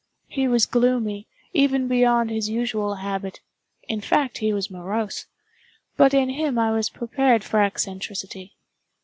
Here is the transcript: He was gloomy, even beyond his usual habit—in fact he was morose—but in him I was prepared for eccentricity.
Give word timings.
He 0.27 0.47
was 0.47 0.65
gloomy, 0.65 1.27
even 1.53 1.87
beyond 1.87 2.31
his 2.31 2.49
usual 2.49 2.95
habit—in 2.95 4.01
fact 4.01 4.39
he 4.39 4.51
was 4.51 4.71
morose—but 4.71 6.11
in 6.15 6.29
him 6.29 6.57
I 6.57 6.71
was 6.71 6.89
prepared 6.89 7.43
for 7.43 7.61
eccentricity. 7.61 8.55